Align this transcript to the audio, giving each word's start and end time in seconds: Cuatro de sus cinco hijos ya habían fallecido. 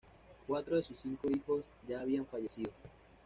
Cuatro 0.47 0.77
de 0.77 0.81
sus 0.81 0.97
cinco 0.99 1.29
hijos 1.29 1.63
ya 1.87 2.01
habían 2.01 2.25
fallecido. 2.25 2.71